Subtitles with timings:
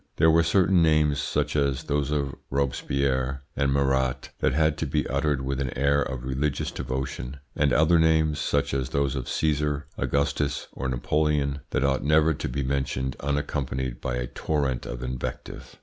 [0.15, 5.05] There were certain names, such as those of Robespierre and Marat, that had to be
[5.05, 9.85] uttered with an air of religious devotion, and other names, such as those of Caesar,
[9.99, 15.75] Augustus, or Napoleon, that ought never to be mentioned unaccompanied by a torrent of invective.